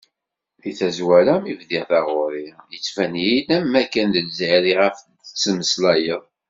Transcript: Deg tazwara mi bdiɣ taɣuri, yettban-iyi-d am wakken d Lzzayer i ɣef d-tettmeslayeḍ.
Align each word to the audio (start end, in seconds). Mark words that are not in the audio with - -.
Deg 0.61 0.73
tazwara 0.79 1.35
mi 1.43 1.53
bdiɣ 1.59 1.83
taɣuri, 1.89 2.47
yettban-iyi-d 2.71 3.49
am 3.57 3.67
wakken 3.73 4.09
d 4.15 4.15
Lzzayer 4.27 4.63
i 4.71 4.73
ɣef 4.81 4.95
d-tettmeslayeḍ. 4.99 6.23